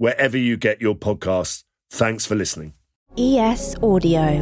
[0.00, 1.62] wherever you get your podcasts.
[1.90, 2.72] Thanks for listening.
[3.18, 4.40] ES Audio.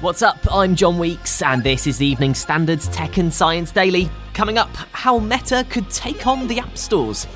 [0.00, 0.38] What's up?
[0.50, 4.08] I'm John Weeks, and this is the Evening Standards Tech and Science Daily.
[4.32, 7.26] Coming up, how Meta could take on the App Stores.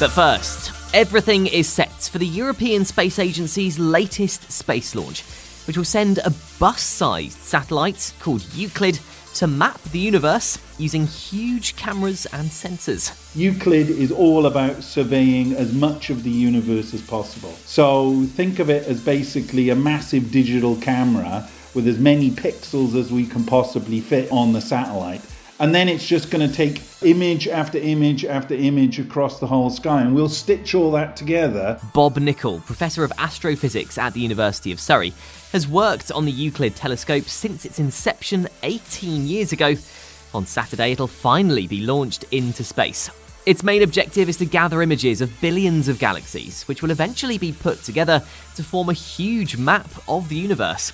[0.00, 5.22] But first, everything is set for the European Space Agency's latest space launch,
[5.68, 8.98] which will send a bus sized satellite called Euclid
[9.34, 13.12] to map the universe using huge cameras and sensors.
[13.34, 17.52] Euclid is all about surveying as much of the universe as possible.
[17.64, 23.12] So think of it as basically a massive digital camera with as many pixels as
[23.12, 25.22] we can possibly fit on the satellite.
[25.58, 29.70] And then it's just going to take image after image after image across the whole
[29.70, 31.80] sky, and we'll stitch all that together.
[31.94, 35.14] Bob Nichol, Professor of Astrophysics at the University of Surrey,
[35.52, 39.76] has worked on the Euclid telescope since its inception 18 years ago.
[40.36, 43.08] On Saturday, it'll finally be launched into space.
[43.46, 47.52] Its main objective is to gather images of billions of galaxies, which will eventually be
[47.52, 48.22] put together
[48.54, 50.92] to form a huge map of the universe.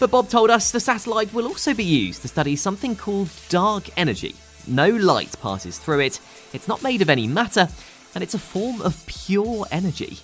[0.00, 3.90] But Bob told us the satellite will also be used to study something called dark
[3.98, 4.34] energy.
[4.66, 6.18] No light passes through it,
[6.54, 7.68] it's not made of any matter,
[8.14, 10.16] and it's a form of pure energy.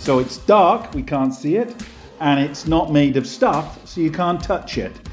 [0.00, 1.80] So it's dark, we can't see it,
[2.18, 5.07] and it's not made of stuff, so you can't touch it.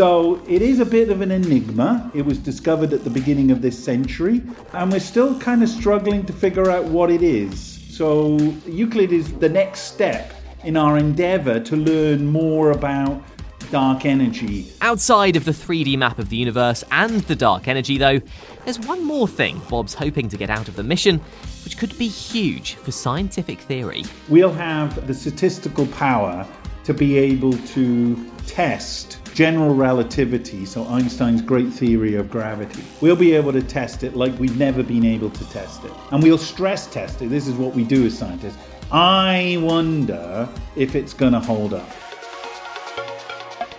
[0.00, 2.10] So it is a bit of an enigma.
[2.14, 4.40] It was discovered at the beginning of this century,
[4.72, 7.82] and we're still kind of struggling to figure out what it is.
[7.90, 10.32] So Euclid is the next step
[10.64, 13.22] in our endeavour to learn more about
[13.70, 14.72] dark energy.
[14.80, 18.22] Outside of the 3D map of the universe and the dark energy, though,
[18.64, 21.20] there's one more thing Bob's hoping to get out of the mission,
[21.62, 24.04] which could be huge for scientific theory.
[24.30, 26.46] We'll have the statistical power
[26.84, 32.82] to be able to test general relativity, so Einstein's great theory of gravity.
[33.00, 35.92] We'll be able to test it like we've never been able to test it.
[36.10, 37.28] And we'll stress test it.
[37.28, 38.58] This is what we do as scientists.
[38.92, 41.88] I wonder if it's going to hold up.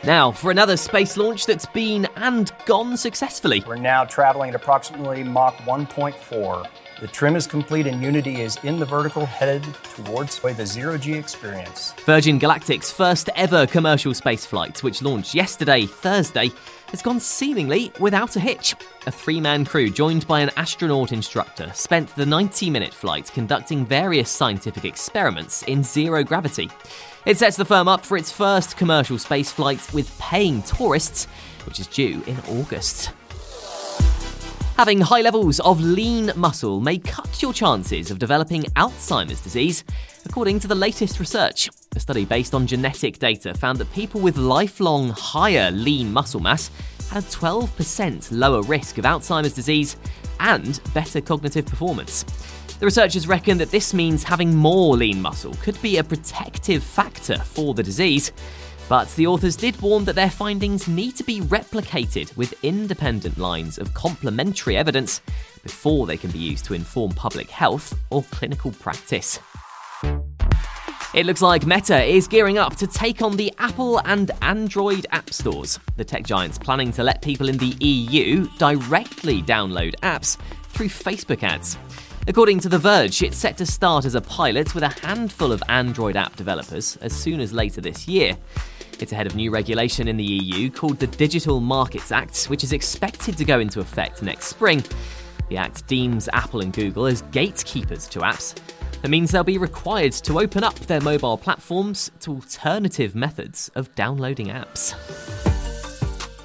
[0.03, 3.63] Now, for another space launch that's been and gone successfully.
[3.67, 6.67] We're now traveling at approximately Mach 1.4.
[6.99, 9.63] The trim is complete and Unity is in the vertical, headed
[9.95, 11.93] towards the zero G experience.
[12.05, 16.49] Virgin Galactic's first ever commercial spaceflight, which launched yesterday, Thursday,
[16.91, 18.75] has gone seemingly without a hitch.
[19.07, 23.85] A three man crew, joined by an astronaut instructor, spent the 90 minute flight conducting
[23.85, 26.69] various scientific experiments in zero gravity.
[27.25, 31.25] It sets the firm up for its first commercial spaceflight with paying tourists,
[31.65, 33.11] which is due in August.
[34.81, 39.83] Having high levels of lean muscle may cut your chances of developing Alzheimer's disease,
[40.25, 41.69] according to the latest research.
[41.95, 46.71] A study based on genetic data found that people with lifelong higher lean muscle mass
[47.11, 49.97] had a 12% lower risk of Alzheimer's disease
[50.39, 52.23] and better cognitive performance.
[52.79, 57.37] The researchers reckon that this means having more lean muscle could be a protective factor
[57.37, 58.31] for the disease.
[58.91, 63.77] But the authors did warn that their findings need to be replicated with independent lines
[63.77, 65.21] of complementary evidence
[65.63, 69.39] before they can be used to inform public health or clinical practice.
[71.13, 75.29] It looks like Meta is gearing up to take on the Apple and Android app
[75.29, 75.79] stores.
[75.95, 81.43] The tech giant's planning to let people in the EU directly download apps through Facebook
[81.43, 81.77] ads.
[82.27, 85.63] According to The Verge, it's set to start as a pilot with a handful of
[85.69, 88.37] Android app developers as soon as later this year.
[89.01, 92.71] It's ahead of new regulation in the EU called the Digital Markets Act, which is
[92.71, 94.83] expected to go into effect next spring.
[95.49, 98.55] The Act deems Apple and Google as gatekeepers to apps.
[99.03, 103.93] It means they'll be required to open up their mobile platforms to alternative methods of
[103.95, 104.93] downloading apps.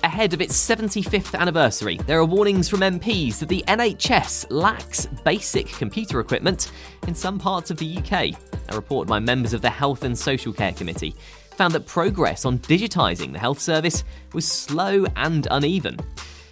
[0.03, 5.67] ahead of its 75th anniversary, there are warnings from MPs that the NHS lacks basic
[5.67, 6.73] computer equipment
[7.07, 8.35] in some parts of the UK.
[8.71, 11.15] A report by members of the Health and Social Care Committee
[11.57, 15.97] found that progress on digitising the health service was slow and uneven.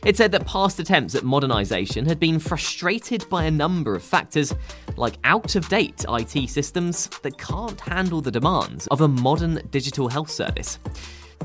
[0.05, 4.55] It said that past attempts at modernisation had been frustrated by a number of factors,
[4.97, 10.09] like out of date IT systems that can't handle the demands of a modern digital
[10.09, 10.79] health service.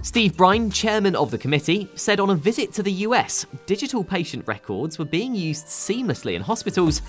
[0.01, 4.48] Steve Brine, chairman of the committee, said on a visit to the US, digital patient
[4.48, 7.01] records were being used seamlessly in hospitals,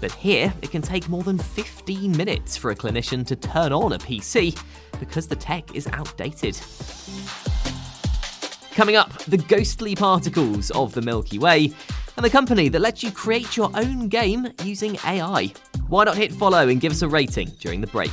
[0.00, 3.94] but here it can take more than 15 minutes for a clinician to turn on
[3.94, 4.56] a PC
[5.00, 6.58] because the tech is outdated.
[8.72, 11.72] Coming up, the ghostly particles of the Milky Way,
[12.16, 15.52] and the company that lets you create your own game using AI.
[15.88, 18.12] Why not hit follow and give us a rating during the break?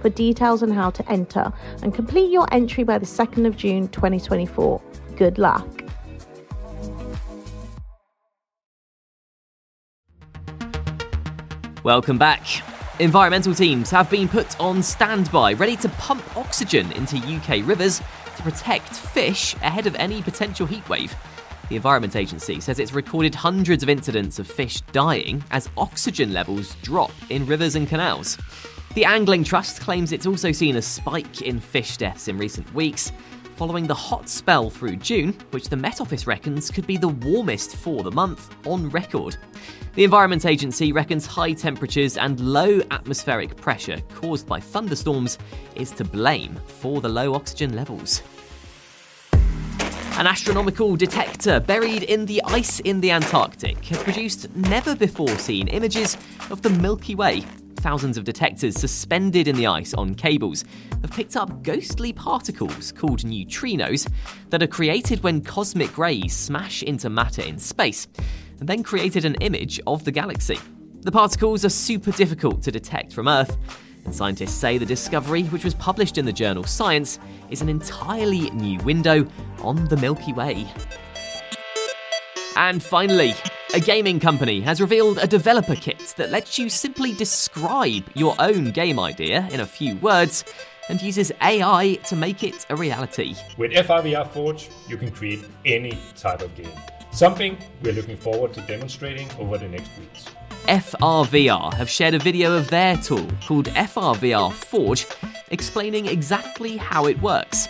[0.00, 1.52] for details on how to enter
[1.82, 4.82] and complete your entry by the 2nd of June 2024.
[5.16, 5.66] Good luck.
[11.84, 12.46] Welcome back.
[12.98, 18.00] Environmental teams have been put on standby, ready to pump oxygen into UK rivers
[18.36, 21.12] to protect fish ahead of any potential heatwave.
[21.68, 26.76] The Environment Agency says it's recorded hundreds of incidents of fish dying as oxygen levels
[26.82, 28.38] drop in rivers and canals.
[28.94, 33.10] The Angling Trust claims it's also seen a spike in fish deaths in recent weeks,
[33.56, 37.74] following the hot spell through June, which the Met Office reckons could be the warmest
[37.74, 39.36] for the month on record.
[39.94, 45.38] The Environment Agency reckons high temperatures and low atmospheric pressure caused by thunderstorms
[45.74, 48.22] is to blame for the low oxygen levels.
[49.32, 55.66] An astronomical detector buried in the ice in the Antarctic has produced never before seen
[55.66, 56.16] images
[56.48, 57.44] of the Milky Way.
[57.84, 60.64] Thousands of detectors suspended in the ice on cables
[61.02, 64.10] have picked up ghostly particles called neutrinos
[64.48, 68.08] that are created when cosmic rays smash into matter in space
[68.58, 70.58] and then created an image of the galaxy.
[71.02, 73.54] The particles are super difficult to detect from Earth
[74.06, 77.18] and scientists say the discovery, which was published in the journal Science,
[77.50, 79.26] is an entirely new window
[79.60, 80.66] on the Milky Way.
[82.56, 83.34] And finally,
[83.74, 88.70] a gaming company has revealed a developer kit that lets you simply describe your own
[88.70, 90.44] game idea in a few words
[90.88, 93.34] and uses AI to make it a reality.
[93.58, 96.70] With FRVR Forge, you can create any type of game.
[97.10, 100.26] Something we're looking forward to demonstrating over the next weeks.
[100.68, 105.04] FRVR have shared a video of their tool called FRVR Forge,
[105.50, 107.68] explaining exactly how it works.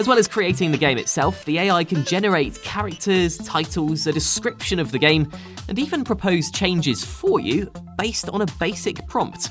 [0.00, 4.78] As well as creating the game itself, the AI can generate characters, titles, a description
[4.78, 5.30] of the game,
[5.68, 9.50] and even propose changes for you based on a basic prompt.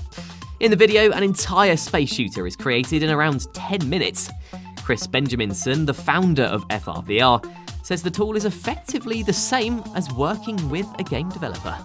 [0.60, 4.32] In the video, an entire space shooter is created in around 10 minutes.
[4.78, 7.46] Chris Benjaminsen, the founder of FRVR,
[7.86, 11.78] says the tool is effectively the same as working with a game developer.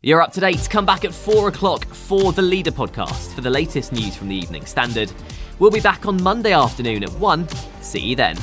[0.00, 0.68] You're up to date.
[0.70, 4.36] Come back at 4 o'clock for the Leader podcast for the latest news from the
[4.36, 5.12] Evening Standard.
[5.58, 7.48] We'll be back on Monday afternoon at 1.
[7.80, 8.36] See you then.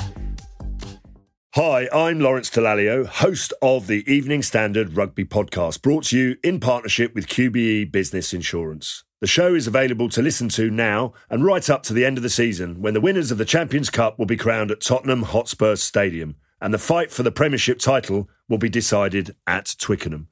[1.55, 6.61] Hi, I'm Lawrence Dallaglio, host of the Evening Standard Rugby Podcast, brought to you in
[6.61, 9.03] partnership with QBE Business Insurance.
[9.19, 12.23] The show is available to listen to now and right up to the end of
[12.23, 15.75] the season when the winners of the Champions Cup will be crowned at Tottenham Hotspur
[15.75, 20.29] Stadium and the fight for the Premiership title will be decided at Twickenham.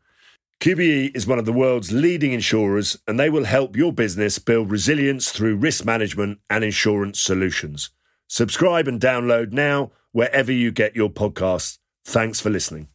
[0.62, 4.70] QBE is one of the world's leading insurers, and they will help your business build
[4.70, 7.92] resilience through risk management and insurance solutions.
[8.28, 11.78] Subscribe and download now wherever you get your podcasts.
[12.04, 12.90] Thanks for listening.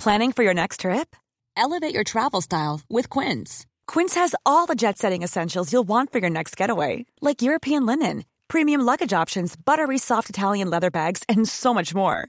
[0.00, 1.14] Planning for your next trip?
[1.56, 3.64] Elevate your travel style with Quince.
[3.86, 7.86] Quince has all the jet setting essentials you'll want for your next getaway, like European
[7.86, 12.28] linen, premium luggage options, buttery soft Italian leather bags, and so much more.